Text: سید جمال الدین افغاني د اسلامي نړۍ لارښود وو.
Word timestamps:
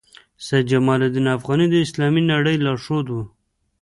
سید 0.45 0.65
جمال 0.71 1.01
الدین 1.05 1.27
افغاني 1.37 1.65
د 1.69 1.75
اسلامي 1.85 2.21
نړۍ 2.31 2.55
لارښود 2.65 3.05
وو. 3.09 3.23